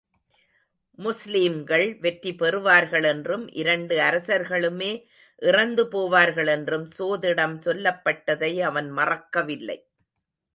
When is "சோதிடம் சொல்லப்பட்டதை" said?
6.97-8.51